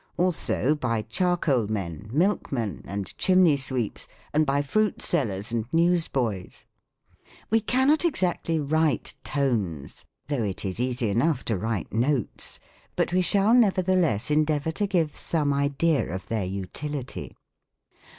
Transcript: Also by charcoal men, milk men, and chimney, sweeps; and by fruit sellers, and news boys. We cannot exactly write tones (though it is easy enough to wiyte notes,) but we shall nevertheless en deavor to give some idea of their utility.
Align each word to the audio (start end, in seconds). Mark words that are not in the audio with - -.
Also 0.17 0.73
by 0.73 1.03
charcoal 1.03 1.67
men, 1.67 2.09
milk 2.11 2.51
men, 2.51 2.81
and 2.85 3.15
chimney, 3.19 3.55
sweeps; 3.55 4.07
and 4.33 4.47
by 4.47 4.59
fruit 4.63 4.99
sellers, 4.99 5.51
and 5.51 5.71
news 5.71 6.07
boys. 6.07 6.65
We 7.51 7.59
cannot 7.61 8.03
exactly 8.03 8.59
write 8.59 9.13
tones 9.23 10.07
(though 10.27 10.41
it 10.43 10.65
is 10.65 10.79
easy 10.79 11.09
enough 11.09 11.45
to 11.45 11.55
wiyte 11.55 11.93
notes,) 11.93 12.59
but 12.95 13.13
we 13.13 13.21
shall 13.21 13.53
nevertheless 13.53 14.31
en 14.31 14.43
deavor 14.43 14.71
to 14.73 14.87
give 14.87 15.15
some 15.15 15.53
idea 15.53 16.11
of 16.11 16.27
their 16.29 16.45
utility. 16.45 17.35